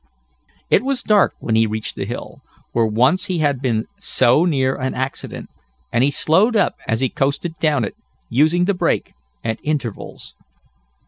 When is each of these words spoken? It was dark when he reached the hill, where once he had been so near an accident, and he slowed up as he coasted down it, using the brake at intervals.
It 0.71 0.83
was 0.83 1.03
dark 1.03 1.35
when 1.37 1.53
he 1.53 1.67
reached 1.67 1.95
the 1.95 2.05
hill, 2.07 2.41
where 2.71 2.87
once 2.87 3.25
he 3.25 3.37
had 3.37 3.61
been 3.61 3.85
so 3.99 4.45
near 4.45 4.75
an 4.75 4.95
accident, 4.95 5.47
and 5.93 6.03
he 6.03 6.09
slowed 6.09 6.55
up 6.55 6.73
as 6.87 7.01
he 7.01 7.07
coasted 7.09 7.53
down 7.59 7.83
it, 7.85 7.95
using 8.27 8.65
the 8.65 8.73
brake 8.73 9.13
at 9.43 9.59
intervals. 9.61 10.33